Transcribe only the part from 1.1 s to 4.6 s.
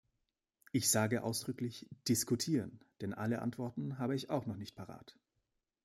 ausdrücklich "diskutieren", denn alle Antworten habe ich auch noch